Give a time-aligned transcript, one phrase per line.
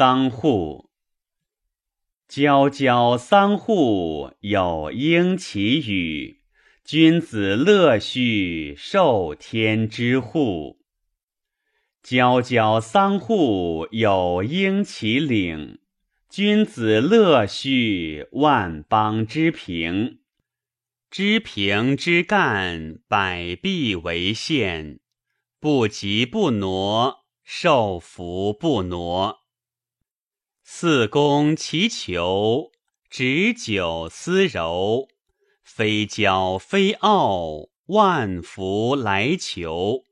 [0.00, 0.88] 桑户。
[2.26, 6.40] 皎皎桑户有应其语，
[6.82, 10.78] 君子乐序受天之户。
[12.02, 15.80] 皎皎桑户有应其领，
[16.30, 20.20] 君子乐序万邦之平。
[21.10, 25.00] 知平之干，百弊为限，
[25.60, 29.39] 不急不挪，受福不挪。
[30.82, 32.72] 四公其求，
[33.10, 35.08] 执酒思柔，
[35.62, 40.06] 非骄非傲，万福来求。